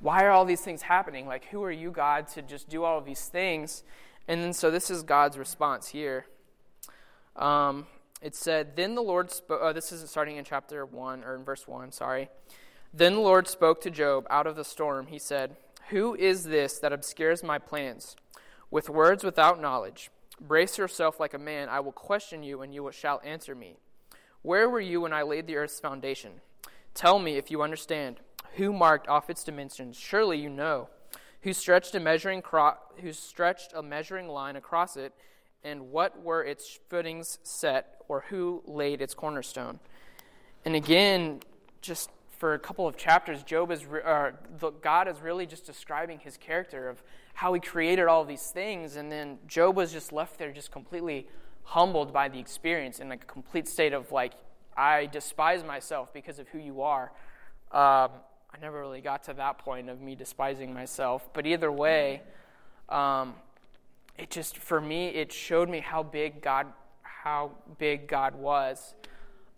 why 0.00 0.24
are 0.24 0.30
all 0.30 0.44
these 0.44 0.60
things 0.60 0.82
happening? 0.82 1.26
Like, 1.26 1.46
who 1.46 1.62
are 1.62 1.70
you, 1.70 1.90
God, 1.90 2.28
to 2.28 2.42
just 2.42 2.68
do 2.68 2.84
all 2.84 2.98
of 2.98 3.04
these 3.04 3.26
things? 3.26 3.84
And 4.26 4.42
then, 4.42 4.52
so 4.52 4.70
this 4.70 4.90
is 4.90 5.02
God's 5.02 5.38
response 5.38 5.88
here. 5.88 6.26
Um, 7.36 7.86
it 8.20 8.34
said, 8.34 8.76
Then 8.76 8.94
the 8.94 9.02
Lord 9.02 9.30
spoke, 9.30 9.60
oh, 9.62 9.72
this 9.72 9.92
is 9.92 10.08
starting 10.08 10.36
in 10.36 10.44
chapter 10.44 10.84
1, 10.84 11.24
or 11.24 11.34
in 11.36 11.44
verse 11.44 11.66
1, 11.66 11.92
sorry. 11.92 12.28
Then 12.92 13.14
the 13.14 13.20
Lord 13.20 13.48
spoke 13.48 13.80
to 13.82 13.90
Job 13.90 14.26
out 14.28 14.46
of 14.46 14.56
the 14.56 14.64
storm. 14.64 15.06
He 15.06 15.18
said, 15.18 15.56
Who 15.90 16.14
is 16.14 16.44
this 16.44 16.78
that 16.78 16.92
obscures 16.92 17.42
my 17.42 17.58
plans? 17.58 18.16
With 18.70 18.88
words 18.88 19.24
without 19.24 19.60
knowledge. 19.60 20.10
Brace 20.40 20.78
yourself 20.78 21.20
like 21.20 21.34
a 21.34 21.38
man. 21.38 21.68
I 21.68 21.80
will 21.80 21.92
question 21.92 22.42
you, 22.42 22.62
and 22.62 22.74
you 22.74 22.90
shall 22.92 23.20
answer 23.24 23.54
me. 23.54 23.76
Where 24.42 24.68
were 24.68 24.80
you 24.80 25.00
when 25.02 25.12
I 25.12 25.22
laid 25.22 25.46
the 25.46 25.56
earth's 25.56 25.78
foundation? 25.78 26.40
Tell 26.94 27.18
me 27.18 27.36
if 27.36 27.50
you 27.50 27.62
understand. 27.62 28.20
Who 28.56 28.72
marked 28.72 29.08
off 29.08 29.30
its 29.30 29.44
dimensions? 29.44 29.96
Surely 29.96 30.38
you 30.38 30.50
know. 30.50 30.88
Who 31.42 31.52
stretched 31.52 31.94
a 31.94 32.00
measuring 32.00 32.42
cro- 32.42 32.76
who 33.00 33.12
stretched 33.12 33.72
a 33.74 33.82
measuring 33.82 34.28
line 34.28 34.56
across 34.56 34.96
it, 34.96 35.12
and 35.64 35.90
what 35.90 36.22
were 36.22 36.44
its 36.44 36.78
footings 36.88 37.38
set, 37.42 37.96
or 38.08 38.24
who 38.28 38.62
laid 38.66 39.00
its 39.00 39.14
cornerstone? 39.14 39.80
And 40.64 40.76
again, 40.76 41.40
just 41.80 42.10
for 42.30 42.54
a 42.54 42.58
couple 42.58 42.86
of 42.86 42.96
chapters, 42.96 43.42
Job 43.42 43.70
is 43.70 43.86
re- 43.86 44.02
the, 44.58 44.70
God 44.70 45.08
is 45.08 45.20
really 45.20 45.46
just 45.46 45.64
describing 45.64 46.18
his 46.18 46.36
character 46.36 46.88
of 46.88 47.02
how 47.34 47.52
he 47.54 47.60
created 47.60 48.06
all 48.06 48.24
these 48.24 48.50
things, 48.50 48.96
and 48.96 49.10
then 49.10 49.38
Job 49.48 49.76
was 49.76 49.92
just 49.92 50.12
left 50.12 50.38
there, 50.38 50.52
just 50.52 50.70
completely 50.70 51.26
humbled 51.64 52.12
by 52.12 52.28
the 52.28 52.38
experience, 52.38 53.00
in 53.00 53.10
a 53.10 53.16
complete 53.16 53.66
state 53.66 53.92
of 53.92 54.12
like, 54.12 54.34
I 54.76 55.06
despise 55.06 55.64
myself 55.64 56.12
because 56.12 56.38
of 56.38 56.48
who 56.48 56.58
you 56.58 56.82
are. 56.82 57.12
Um, 57.70 58.10
I 58.54 58.58
never 58.60 58.80
really 58.80 59.00
got 59.00 59.22
to 59.24 59.34
that 59.34 59.58
point 59.58 59.88
of 59.88 60.00
me 60.00 60.14
despising 60.14 60.74
myself. 60.74 61.28
But 61.32 61.46
either 61.46 61.72
way, 61.72 62.22
um, 62.88 63.34
it 64.18 64.30
just 64.30 64.58
for 64.58 64.80
me 64.80 65.08
it 65.08 65.32
showed 65.32 65.68
me 65.68 65.80
how 65.80 66.02
big 66.02 66.42
God 66.42 66.66
how 67.02 67.52
big 67.78 68.08
God 68.08 68.34
was. 68.34 68.94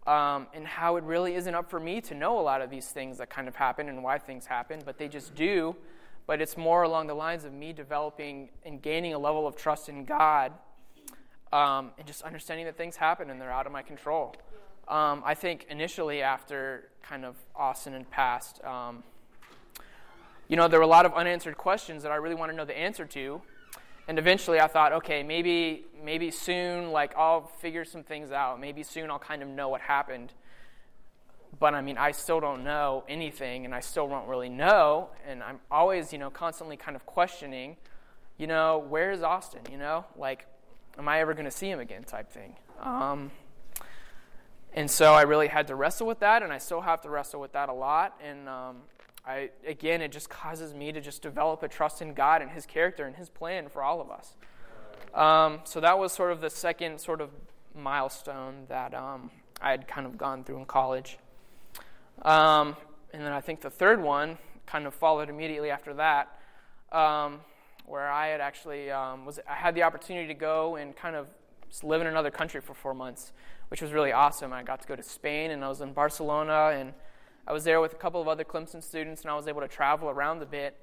Um, 0.07 0.49
and 0.53 0.67
how 0.67 0.97
it 0.97 1.05
really 1.05 1.35
isn't 1.35 1.55
up 1.55 1.71
for 1.71 1.81
me 1.81 2.03
to 2.03 2.15
know 2.15 2.39
a 2.39 2.43
lot 2.43 2.61
of 2.61 2.69
these 2.69 2.89
things 2.89 3.17
that 3.17 3.31
kind 3.31 3.49
of 3.49 3.57
happen 3.57 3.89
and 3.89 4.05
why 4.05 4.19
things 4.19 4.45
happen, 4.45 4.83
but 4.85 4.99
they 4.99 5.09
just 5.09 5.35
do. 5.35 5.75
but 6.27 6.41
it's 6.41 6.57
more 6.57 6.83
along 6.83 7.07
the 7.07 7.15
lines 7.15 7.45
of 7.45 7.53
me 7.53 7.73
developing 7.73 8.49
and 8.65 8.81
gaining 8.81 9.15
a 9.15 9.19
level 9.19 9.47
of 9.47 9.57
trust 9.57 9.89
in 9.89 10.05
God 10.05 10.53
um, 11.53 11.93
and 11.99 12.07
just 12.07 12.23
understanding 12.23 12.67
that 12.67 12.77
things 12.77 12.97
happen 12.97 13.31
and 13.31 13.41
they're 13.41 13.53
out 13.53 13.67
of 13.67 13.73
my 13.73 13.83
control. 13.83 14.35
Um, 14.89 15.23
I 15.25 15.35
think 15.35 15.67
initially, 15.71 16.23
after 16.23 16.89
kind 17.03 17.25
of 17.25 17.37
Austin 17.57 17.93
had 17.93 18.11
passed, 18.11 18.63
um, 18.65 19.03
you 20.49 20.57
know, 20.57 20.69
there 20.69 20.79
were 20.79 20.85
a 20.85 20.89
lot 20.89 21.07
of 21.07 21.15
unanswered 21.15 21.57
questions 21.57 22.03
that 22.03 22.13
I 22.13 22.17
really 22.17 22.35
want 22.35 22.51
to 22.53 22.57
know 22.57 22.65
the 22.65 22.77
answer 22.77 23.07
to. 23.07 23.41
And 24.07 24.19
eventually 24.19 24.61
I 24.61 24.67
thought, 24.67 24.93
okay, 24.93 25.23
maybe, 25.23 25.85
maybe 26.05 26.31
soon, 26.31 26.93
like, 26.93 27.17
I'll 27.17 27.47
figure 27.47 27.85
some 27.85 28.03
things 28.03 28.31
out. 28.31 28.61
Maybe 28.61 28.83
soon 28.83 29.11
I'll 29.11 29.19
kind 29.19 29.43
of 29.43 29.49
know 29.49 29.71
what 29.71 29.81
happened. 29.81 30.35
But 31.59 31.75
I 31.75 31.81
mean, 31.81 31.97
I 31.97 32.11
still 32.11 32.41
don't 32.41 32.65
know 32.65 33.05
anything, 33.09 33.65
and 33.65 33.75
I 33.75 33.81
still 33.81 34.09
don't 34.09 34.29
really 34.29 34.51
know. 34.51 35.09
And 35.27 35.43
I'm 35.43 35.61
always, 35.71 36.13
you 36.13 36.19
know, 36.19 36.29
constantly 36.29 36.77
kind 36.77 36.97
of 36.97 37.07
questioning, 37.07 37.77
you 38.37 38.47
know, 38.47 38.85
where 38.89 39.13
is 39.13 39.23
Austin? 39.23 39.63
You 39.71 39.79
know, 39.79 40.05
like, 40.17 40.47
am 40.99 41.09
I 41.09 41.21
ever 41.21 41.33
going 41.33 41.47
to 41.47 41.51
see 41.51 41.71
him 41.71 41.81
again 41.81 42.05
type 42.05 42.31
thing. 42.31 42.57
Um, 42.81 43.31
and 44.75 44.91
so 44.91 45.15
I 45.15 45.23
really 45.23 45.49
had 45.49 45.69
to 45.69 45.77
wrestle 45.77 46.07
with 46.07 46.19
that, 46.21 46.43
and 46.43 46.53
I 46.53 46.59
still 46.59 46.81
have 46.81 47.01
to 47.03 47.09
wrestle 47.09 47.41
with 47.41 47.53
that 47.53 47.69
a 47.69 47.73
lot. 47.73 48.21
And 48.23 48.49
um, 48.49 48.77
I, 49.27 49.51
again, 49.67 50.03
it 50.03 50.13
just 50.13 50.29
causes 50.29 50.75
me 50.75 50.93
to 50.93 51.01
just 51.01 51.23
develop 51.23 51.63
a 51.63 51.69
trust 51.69 52.03
in 52.03 52.13
God 52.13 52.43
and 52.43 52.51
His 52.51 52.67
character 52.67 53.07
and 53.07 53.17
His 53.17 53.29
plan 53.29 53.69
for 53.69 53.83
all 53.83 54.01
of 54.01 54.11
us. 54.11 54.35
Um, 55.15 55.61
so 55.65 55.81
that 55.81 55.99
was 55.99 56.13
sort 56.13 56.33
of 56.33 56.41
the 56.41 56.51
second 56.51 57.01
sort 57.01 57.21
of 57.21 57.31
milestone 57.75 58.67
that 58.69 58.95
um, 58.95 59.31
I 59.61 59.71
had 59.71 59.87
kind 59.87 60.07
of 60.07 60.19
gone 60.19 60.43
through 60.43 60.59
in 60.59 60.65
college. 60.67 61.19
Um, 62.23 62.77
and 63.13 63.23
then 63.23 63.33
I 63.33 63.41
think 63.41 63.61
the 63.61 63.71
third 63.71 64.03
one 64.03 64.39
kind 64.67 64.87
of 64.87 64.95
followed 64.95 65.31
immediately 65.31 65.71
after 65.71 65.95
that, 65.95 66.39
um, 66.91 67.41
where 67.87 68.11
I 68.11 68.29
had 68.29 68.41
actually 68.41 68.91
um, 68.91 69.25
was 69.25 69.39
I 69.49 69.55
had 69.55 69.75
the 69.75 69.85
opportunity 69.85 70.27
to 70.29 70.35
go 70.35 70.77
and 70.77 70.97
kind 70.97 71.15
of 71.15 71.29
live 71.83 72.01
in 72.01 72.07
another 72.07 72.31
country 72.31 72.61
for 72.61 72.75
four 72.75 72.95
months, 72.95 73.33
which 73.69 73.83
was 73.83 73.93
really 73.93 74.13
awesome. 74.13 74.53
I 74.53 74.63
got 74.63 74.81
to 74.83 74.89
go 74.89 74.97
to 74.97 75.03
Spain, 75.03 75.51
and 75.51 75.65
I 75.65 75.69
was 75.69 75.81
in 75.81 75.93
Barcelona, 75.93 76.73
and 76.79 76.93
I 77.47 77.53
was 77.53 77.65
there 77.65 77.81
with 77.81 77.93
a 77.93 77.97
couple 77.97 78.21
of 78.21 78.29
other 78.29 78.45
Clemson 78.45 78.83
students, 78.83 79.23
and 79.23 79.31
I 79.31 79.35
was 79.35 79.49
able 79.49 79.61
to 79.61 79.69
travel 79.69 80.09
around 80.09 80.43
a 80.43 80.47
bit. 80.47 80.81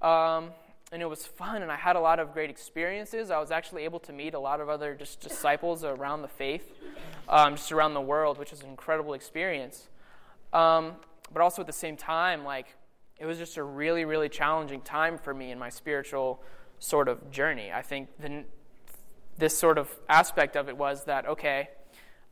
Um, 0.00 0.50
and 0.92 1.00
it 1.00 1.08
was 1.08 1.26
fun, 1.26 1.62
and 1.62 1.72
I 1.72 1.76
had 1.76 1.96
a 1.96 2.00
lot 2.00 2.18
of 2.18 2.34
great 2.34 2.50
experiences. 2.50 3.30
I 3.30 3.38
was 3.38 3.50
actually 3.50 3.84
able 3.84 3.98
to 4.00 4.12
meet 4.12 4.34
a 4.34 4.38
lot 4.38 4.60
of 4.60 4.68
other 4.68 4.94
just 4.94 5.20
disciples 5.20 5.84
around 5.84 6.20
the 6.20 6.28
faith, 6.28 6.70
um, 7.30 7.56
just 7.56 7.72
around 7.72 7.94
the 7.94 8.00
world, 8.00 8.38
which 8.38 8.50
was 8.50 8.60
an 8.60 8.68
incredible 8.68 9.14
experience. 9.14 9.88
Um, 10.52 10.96
but 11.32 11.40
also 11.40 11.62
at 11.62 11.66
the 11.66 11.72
same 11.72 11.96
time, 11.96 12.44
like 12.44 12.76
it 13.18 13.24
was 13.24 13.38
just 13.38 13.56
a 13.56 13.62
really, 13.62 14.04
really 14.04 14.28
challenging 14.28 14.82
time 14.82 15.16
for 15.16 15.32
me 15.32 15.50
in 15.50 15.58
my 15.58 15.70
spiritual 15.70 16.42
sort 16.78 17.08
of 17.08 17.30
journey. 17.30 17.70
I 17.72 17.80
think 17.80 18.08
the, 18.18 18.44
this 19.38 19.56
sort 19.56 19.78
of 19.78 19.88
aspect 20.08 20.56
of 20.56 20.68
it 20.68 20.76
was 20.76 21.04
that 21.04 21.26
okay, 21.26 21.70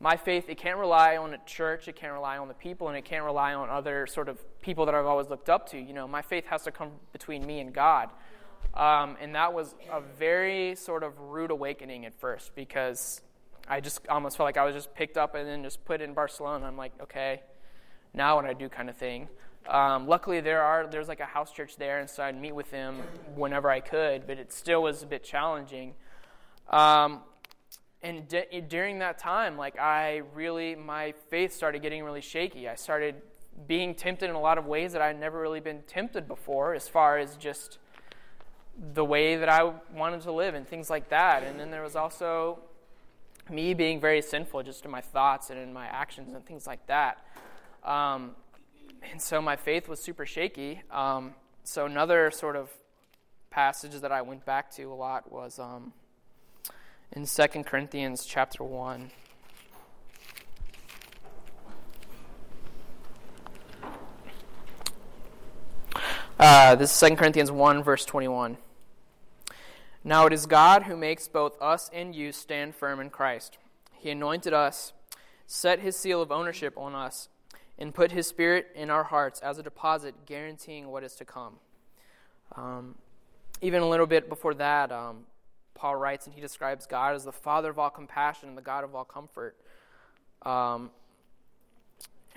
my 0.01 0.17
faith, 0.17 0.49
it 0.49 0.57
can't 0.57 0.79
rely 0.79 1.17
on 1.17 1.33
a 1.35 1.37
church, 1.45 1.87
it 1.87 1.95
can't 1.95 2.13
rely 2.13 2.39
on 2.39 2.47
the 2.47 2.55
people, 2.55 2.87
and 2.87 2.97
it 2.97 3.05
can't 3.05 3.23
rely 3.23 3.53
on 3.53 3.69
other 3.69 4.07
sort 4.07 4.29
of 4.29 4.39
people 4.59 4.87
that 4.87 4.95
I've 4.95 5.05
always 5.05 5.29
looked 5.29 5.47
up 5.47 5.69
to. 5.69 5.79
You 5.79 5.93
know, 5.93 6.07
my 6.07 6.23
faith 6.23 6.45
has 6.47 6.63
to 6.63 6.71
come 6.71 6.89
between 7.13 7.45
me 7.45 7.59
and 7.59 7.71
God. 7.71 8.09
Um, 8.73 9.15
and 9.21 9.35
that 9.35 9.53
was 9.53 9.75
a 9.91 10.01
very 10.01 10.75
sort 10.75 11.03
of 11.03 11.19
rude 11.19 11.51
awakening 11.51 12.05
at 12.05 12.19
first 12.19 12.55
because 12.55 13.21
I 13.67 13.79
just 13.79 14.07
almost 14.07 14.37
felt 14.37 14.47
like 14.47 14.57
I 14.57 14.65
was 14.65 14.73
just 14.73 14.95
picked 14.95 15.17
up 15.17 15.35
and 15.35 15.47
then 15.47 15.61
just 15.61 15.85
put 15.85 16.01
in 16.01 16.15
Barcelona. 16.15 16.65
I'm 16.65 16.77
like, 16.77 16.93
okay, 17.03 17.43
now 18.13 18.37
what 18.37 18.45
I 18.45 18.53
do 18.53 18.69
kind 18.69 18.89
of 18.89 18.97
thing. 18.97 19.27
Um, 19.69 20.07
luckily, 20.07 20.41
there 20.41 20.63
are 20.63 20.87
there's 20.87 21.07
like 21.07 21.19
a 21.19 21.25
house 21.25 21.51
church 21.51 21.75
there, 21.77 21.99
and 21.99 22.09
so 22.09 22.23
I'd 22.23 22.39
meet 22.39 22.55
with 22.55 22.71
them 22.71 23.03
whenever 23.35 23.69
I 23.69 23.81
could, 23.81 24.25
but 24.25 24.39
it 24.39 24.51
still 24.51 24.81
was 24.81 25.03
a 25.03 25.05
bit 25.05 25.23
challenging. 25.23 25.93
Um, 26.69 27.21
and 28.03 28.27
during 28.67 28.99
that 28.99 29.19
time, 29.19 29.57
like 29.57 29.77
I 29.77 30.23
really, 30.33 30.75
my 30.75 31.13
faith 31.29 31.53
started 31.53 31.81
getting 31.81 32.03
really 32.03 32.21
shaky. 32.21 32.67
I 32.67 32.75
started 32.75 33.15
being 33.67 33.93
tempted 33.93 34.29
in 34.29 34.35
a 34.35 34.39
lot 34.39 34.57
of 34.57 34.65
ways 34.65 34.93
that 34.93 35.01
I'd 35.01 35.19
never 35.19 35.39
really 35.39 35.59
been 35.59 35.83
tempted 35.83 36.27
before, 36.27 36.73
as 36.73 36.87
far 36.87 37.17
as 37.17 37.37
just 37.37 37.77
the 38.93 39.05
way 39.05 39.35
that 39.35 39.49
I 39.49 39.71
wanted 39.93 40.21
to 40.21 40.31
live 40.31 40.55
and 40.55 40.67
things 40.67 40.89
like 40.89 41.09
that. 41.09 41.43
And 41.43 41.59
then 41.59 41.69
there 41.69 41.83
was 41.83 41.95
also 41.95 42.59
me 43.49 43.73
being 43.73 43.99
very 43.99 44.21
sinful 44.21 44.63
just 44.63 44.85
in 44.85 44.91
my 44.91 45.01
thoughts 45.01 45.49
and 45.49 45.59
in 45.59 45.71
my 45.71 45.85
actions 45.85 46.33
and 46.33 46.43
things 46.45 46.65
like 46.65 46.85
that. 46.87 47.23
Um, 47.83 48.35
and 49.11 49.21
so 49.21 49.41
my 49.41 49.55
faith 49.55 49.87
was 49.87 49.99
super 49.99 50.25
shaky. 50.25 50.81
Um, 50.89 51.35
so 51.63 51.85
another 51.85 52.31
sort 52.31 52.55
of 52.55 52.71
passage 53.51 53.93
that 54.01 54.11
I 54.11 54.21
went 54.21 54.45
back 54.45 54.71
to 54.71 54.83
a 54.85 54.95
lot 54.95 55.31
was 55.31 55.59
um, 55.59 55.93
in 57.13 57.25
2 57.25 57.47
Corinthians 57.63 58.25
chapter 58.25 58.63
1. 58.63 59.11
Uh, 66.39 66.75
this 66.75 66.91
is 66.91 67.09
2 67.09 67.15
Corinthians 67.17 67.51
1, 67.51 67.83
verse 67.83 68.05
21. 68.05 68.57
Now 70.03 70.25
it 70.25 70.33
is 70.33 70.45
God 70.45 70.83
who 70.83 70.95
makes 70.95 71.27
both 71.27 71.61
us 71.61 71.89
and 71.93 72.15
you 72.15 72.31
stand 72.31 72.75
firm 72.75 72.99
in 73.01 73.09
Christ. 73.09 73.57
He 73.99 74.09
anointed 74.09 74.53
us, 74.53 74.93
set 75.45 75.81
his 75.81 75.97
seal 75.97 76.21
of 76.21 76.31
ownership 76.31 76.77
on 76.77 76.95
us, 76.95 77.27
and 77.77 77.93
put 77.93 78.13
his 78.13 78.25
spirit 78.25 78.67
in 78.73 78.89
our 78.89 79.03
hearts 79.03 79.41
as 79.41 79.59
a 79.59 79.63
deposit, 79.63 80.25
guaranteeing 80.25 80.87
what 80.87 81.03
is 81.03 81.15
to 81.15 81.25
come. 81.25 81.55
Um, 82.55 82.95
even 83.61 83.81
a 83.81 83.89
little 83.89 84.07
bit 84.07 84.29
before 84.29 84.53
that, 84.55 84.91
um, 84.91 85.25
Paul 85.73 85.95
writes 85.95 86.25
and 86.25 86.35
he 86.35 86.41
describes 86.41 86.85
God 86.85 87.15
as 87.15 87.23
the 87.23 87.31
Father 87.31 87.69
of 87.69 87.79
all 87.79 87.89
compassion 87.89 88.49
and 88.49 88.57
the 88.57 88.61
God 88.61 88.83
of 88.83 88.95
all 88.95 89.05
comfort. 89.05 89.55
Um, 90.43 90.91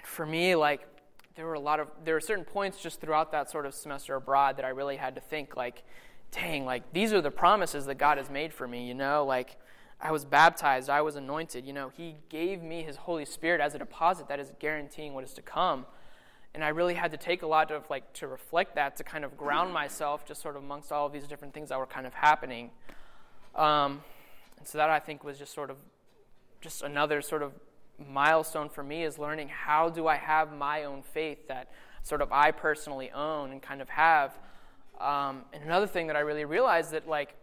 for 0.03 0.27
me, 0.27 0.55
like, 0.55 0.87
there 1.35 1.47
were 1.47 1.55
a 1.55 1.61
lot 1.61 1.81
of, 1.81 1.89
there 2.05 2.15
were 2.15 2.21
certain 2.21 2.45
points 2.45 2.81
just 2.81 3.01
throughout 3.01 3.33
that 3.33 3.51
sort 3.51 3.67
of 3.67 3.75
semester 3.75 4.15
abroad 4.15 4.57
that 4.57 4.65
I 4.65 4.69
really 4.69 4.97
had 4.97 5.15
to 5.17 5.21
think, 5.21 5.57
like, 5.57 5.83
dang, 6.31 6.65
like, 6.65 6.93
these 6.93 7.13
are 7.13 7.21
the 7.21 7.31
promises 7.31 7.87
that 7.87 7.97
God 7.97 8.19
has 8.19 8.31
made 8.31 8.53
for 8.53 8.69
me, 8.69 8.87
you 8.87 8.95
know? 8.95 9.25
Like, 9.25 9.57
I 10.01 10.13
was 10.13 10.25
baptized, 10.25 10.91
I 10.91 11.01
was 11.01 11.17
anointed, 11.17 11.65
you 11.65 11.73
know, 11.73 11.89
He 11.89 12.17
gave 12.29 12.63
me 12.63 12.83
His 12.83 12.97
Holy 12.97 13.25
Spirit 13.25 13.61
as 13.61 13.75
a 13.75 13.79
deposit 13.79 14.29
that 14.29 14.39
is 14.39 14.53
guaranteeing 14.59 15.15
what 15.15 15.25
is 15.25 15.33
to 15.35 15.43
come. 15.43 15.87
And 16.55 16.63
I 16.63 16.69
really 16.69 16.95
had 16.95 17.11
to 17.11 17.17
take 17.17 17.43
a 17.43 17.47
lot 17.47 17.73
of, 17.73 17.89
like, 17.91 18.13
to 18.15 18.29
reflect 18.29 18.77
that, 18.77 18.97
to 18.97 19.05
kind 19.05 19.25
of 19.25 19.37
ground 19.37 19.73
myself 19.73 20.25
just 20.25 20.41
sort 20.41 20.57
of 20.57 20.63
amongst 20.63 20.93
all 20.93 21.07
of 21.07 21.13
these 21.13 21.27
different 21.27 21.53
things 21.53 21.71
that 21.71 21.79
were 21.79 21.87
kind 21.87 22.07
of 22.07 22.15
happening. 22.15 22.71
Um, 23.55 24.03
and 24.59 24.67
so 24.67 24.79
that 24.79 24.91
I 24.91 24.99
think 24.99 25.25
was 25.25 25.39
just 25.39 25.55
sort 25.55 25.71
of 25.71 25.77
just 26.61 26.83
another 26.83 27.21
sort 27.21 27.43
of 27.43 27.53
milestone 27.99 28.69
for 28.69 28.83
me 28.83 29.05
is 29.05 29.19
learning 29.19 29.49
how 29.49 29.89
do 29.89 30.07
I 30.07 30.17
have 30.17 30.53
my 30.53 30.85
own 30.85 31.03
faith 31.03 31.47
that 31.49 31.71
sort 32.03 32.21
of 32.23 32.33
I 32.33 32.51
personally 32.51 33.11
own 33.13 33.53
and 33.53 33.63
kind 33.63 33.81
of 33.81 33.89
have. 33.91 34.33
Um, 35.01 35.45
and 35.53 35.63
another 35.65 35.87
thing 35.87 36.07
that 36.09 36.17
I 36.17 36.21
really 36.21 36.45
realized 36.45 36.93
that 36.93 37.09
like 37.09 37.35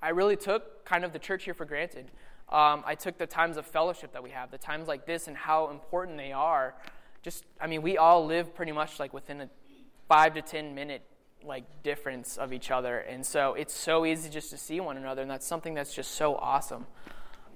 I 0.00 0.10
really 0.10 0.36
took 0.36 0.84
kind 0.84 1.04
of 1.04 1.12
the 1.12 1.18
church 1.18 1.44
here 1.44 1.54
for 1.54 1.64
granted. 1.64 2.10
Um, 2.48 2.82
I 2.84 2.94
took 2.94 3.16
the 3.16 3.26
times 3.26 3.56
of 3.56 3.66
fellowship 3.66 4.12
that 4.12 4.22
we 4.22 4.30
have, 4.30 4.50
the 4.50 4.58
times 4.58 4.88
like 4.88 5.06
this, 5.06 5.28
and 5.28 5.36
how 5.36 5.70
important 5.70 6.18
they 6.18 6.32
are. 6.32 6.74
Just, 7.22 7.44
I 7.60 7.66
mean, 7.66 7.82
we 7.82 7.96
all 7.96 8.26
live 8.26 8.54
pretty 8.54 8.72
much 8.72 8.98
like 8.98 9.14
within 9.14 9.40
a 9.40 9.48
five 10.08 10.34
to 10.34 10.42
ten 10.42 10.74
minute 10.74 11.02
like 11.44 11.82
difference 11.82 12.36
of 12.36 12.52
each 12.52 12.70
other. 12.70 12.98
And 12.98 13.24
so 13.24 13.54
it's 13.54 13.74
so 13.74 14.04
easy 14.06 14.30
just 14.30 14.50
to 14.50 14.56
see 14.56 14.80
one 14.80 14.96
another 14.96 15.22
and 15.22 15.30
that's 15.30 15.46
something 15.46 15.74
that's 15.74 15.94
just 15.94 16.12
so 16.12 16.36
awesome. 16.36 16.86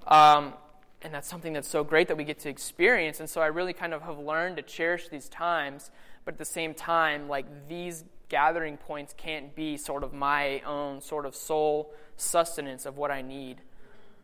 Um, 0.07 0.53
and 1.01 1.13
that's 1.13 1.27
something 1.27 1.53
that's 1.53 1.67
so 1.67 1.83
great 1.83 2.07
that 2.07 2.17
we 2.17 2.23
get 2.23 2.39
to 2.39 2.49
experience. 2.49 3.19
And 3.19 3.29
so 3.29 3.41
i 3.41 3.47
really 3.47 3.73
kind 3.73 3.93
of 3.93 4.01
have 4.03 4.17
learned 4.17 4.57
to 4.57 4.63
cherish 4.63 5.09
these 5.09 5.29
times 5.29 5.91
but 6.25 6.33
at 6.33 6.37
the 6.37 6.45
same 6.45 6.73
time 6.73 7.29
like 7.29 7.45
these 7.69 8.03
gathering 8.29 8.77
points 8.77 9.13
can't 9.15 9.55
be 9.55 9.77
sort 9.77 10.03
of 10.03 10.13
my 10.13 10.59
own 10.61 10.99
sort 10.99 11.25
of 11.25 11.33
sole 11.33 11.93
sustenance 12.17 12.85
of 12.85 12.97
what 12.97 13.11
i 13.11 13.21
need. 13.21 13.61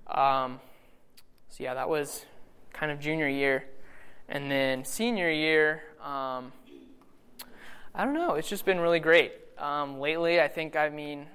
Um, 0.08 0.60
so 1.50 1.64
yeah 1.64 1.74
that 1.76 1.90
was 1.90 2.26
kind 2.74 2.92
of 2.92 3.00
junior 3.00 3.30
year. 3.30 3.66
And 4.28 4.50
then 4.50 4.84
senior 4.84 5.30
year 5.30 5.84
um, 6.02 6.52
i 7.96 8.04
don't 8.04 8.14
know. 8.14 8.36
It's 8.36 8.50
just 8.50 8.66
been 8.66 8.80
really 8.80 9.00
great 9.00 9.34
um, 9.58 10.00
lately. 10.00 10.42
I 10.42 10.48
think, 10.48 10.76
I 10.76 10.90
mean, 10.90 11.28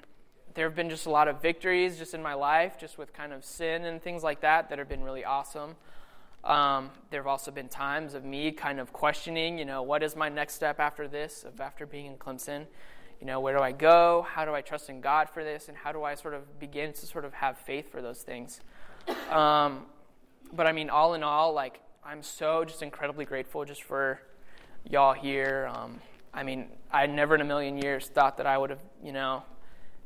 there 0.55 0.67
have 0.67 0.75
been 0.75 0.91
just 0.91 1.07
a 1.07 1.11
lot 1.11 1.29
of 1.29 1.41
victories 1.41 1.99
just 1.99 2.15
in 2.15 2.23
my 2.23 2.35
life, 2.35 2.79
just 2.79 2.99
with 2.99 3.13
kind 3.13 3.33
of 3.33 3.45
sin 3.45 3.85
and 3.85 4.03
things 4.03 4.23
like 4.23 4.41
that, 4.41 4.69
that 4.71 4.79
have 4.79 4.89
been 4.89 5.05
really 5.05 5.25
awesome. 5.25 5.77
Um, 6.45 6.91
there 7.11 7.21
have 7.21 7.27
also 7.27 7.51
been 7.51 7.69
times 7.69 8.15
of 8.15 8.25
me 8.25 8.53
kind 8.53 8.81
of 8.81 8.93
questioning, 8.93 9.59
you 9.59 9.65
know, 9.65 9.83
what 9.83 10.03
is 10.03 10.17
my 10.17 10.29
next 10.29 10.55
step 10.55 10.81
after 10.81 11.09
this, 11.09 11.45
of 11.45 11.61
after 11.61 11.87
being 11.87 12.07
in 12.07 12.17
Clemson? 12.17 12.67
You 13.21 13.27
know, 13.27 13.41
where 13.41 13.57
do 13.57 13.63
I 13.63 13.73
go? 13.73 14.27
How 14.29 14.45
do 14.45 14.55
I 14.55 14.61
trust 14.61 14.89
in 14.89 15.01
God 15.01 15.29
for 15.29 15.43
this? 15.43 15.69
And 15.69 15.77
how 15.77 15.91
do 15.91 16.05
I 16.05 16.15
sort 16.15 16.35
of 16.35 16.61
begin 16.61 16.93
to 16.93 17.07
sort 17.07 17.25
of 17.25 17.35
have 17.35 17.59
faith 17.59 17.91
for 17.91 18.01
those 18.01 18.23
things? 18.23 18.61
Um, 19.31 19.87
but 20.53 20.67
I 20.67 20.73
mean, 20.73 20.89
all 20.89 21.15
in 21.15 21.23
all, 21.23 21.53
like, 21.53 21.81
I'm 22.05 22.23
so 22.23 22.65
just 22.65 22.83
incredibly 22.83 23.25
grateful 23.25 23.65
just 23.65 23.83
for 23.83 24.21
y'all 24.89 25.15
here. 25.15 25.69
Um, 25.75 26.01
I 26.33 26.43
mean, 26.43 26.69
I 26.93 27.07
never 27.07 27.35
in 27.35 27.41
a 27.41 27.45
million 27.45 27.79
years 27.79 28.07
thought 28.07 28.37
that 28.37 28.47
I 28.47 28.59
would 28.59 28.71
have, 28.71 28.83
you 29.03 29.13
know, 29.13 29.43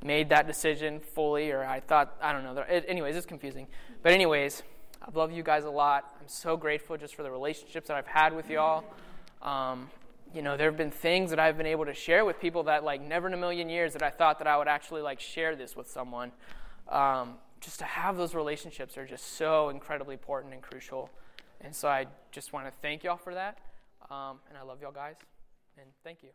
made 0.05 0.29
that 0.31 0.47
decision 0.47 1.01
fully, 1.01 1.51
or 1.51 1.65
I 1.65 1.81
thought, 1.81 2.17
I 2.21 2.33
don't 2.33 2.43
know. 2.43 2.65
It, 2.69 2.85
anyways, 2.89 3.17
it's 3.17 3.27
confusing. 3.27 3.67
But, 4.03 4.13
anyways, 4.13 4.63
I 5.01 5.17
love 5.17 5.33
you 5.33 5.43
guys 5.43 5.65
a 5.65 5.71
lot. 5.71 6.17
I'm 6.21 6.29
so 6.29 6.57
grateful 6.57 6.97
just 6.97 7.15
for 7.15 7.23
the 7.23 7.31
relationships 7.31 7.89
that 7.89 7.97
I've 7.97 8.07
had 8.07 8.35
with 8.35 8.51
y'all. 8.51 8.85
Um, 9.43 9.91
you 10.35 10.43
know, 10.43 10.57
there 10.57 10.71
have 10.71 10.79
been 10.79 10.91
things 10.91 11.31
that 11.31 11.39
I've 11.39 11.57
been 11.57 11.67
able 11.67 11.85
to 11.85 11.95
share 11.95 12.25
with 12.25 12.41
people 12.41 12.63
that, 12.65 12.85
like, 12.85 13.01
never 13.01 13.27
in 13.27 13.35
a 13.35 13.37
million 13.37 13.69
years 13.69 13.93
that 13.93 14.03
I 14.03 14.11
thought 14.11 14.39
that 14.39 14.47
I 14.47 14.57
would 14.57 14.69
actually, 14.69 15.03
like, 15.03 15.21
share 15.21 15.55
this 15.55 15.77
with 15.77 15.91
someone. 15.91 16.33
Um, 16.89 17.35
just 17.61 17.79
to 17.79 17.85
have 17.85 18.17
those 18.17 18.35
relationships 18.35 18.97
are 18.97 19.07
just 19.07 19.37
so 19.37 19.69
incredibly 19.69 20.15
important 20.15 20.53
and 20.53 20.63
crucial. 20.63 21.11
And 21.61 21.75
so 21.75 21.89
I 21.89 22.07
just 22.33 22.53
want 22.53 22.67
to 22.67 22.73
thank 22.83 23.05
y'all 23.05 23.17
for 23.17 23.35
that. 23.35 23.59
Um, 24.11 24.39
and 24.49 24.59
I 24.59 24.63
love 24.63 24.83
y'all 24.83 24.91
guys. 24.91 25.17
And 25.77 25.93
thank 26.05 26.23
you. 26.23 26.31